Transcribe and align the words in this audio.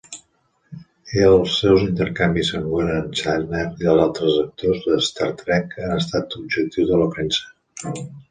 Els 1.25 1.57
seus 1.63 1.83
intercanvis 1.87 2.49
amb 2.59 2.71
William 2.77 3.11
Shatner 3.19 3.65
i 3.85 3.91
altres 3.93 4.39
actors 4.45 4.81
de 4.87 4.97
"Star 5.09 5.29
Trek" 5.43 5.75
han 5.89 5.95
estat 5.99 6.39
objectiu 6.41 6.89
de 6.93 7.01
la 7.03 7.09
premsa. 7.19 7.93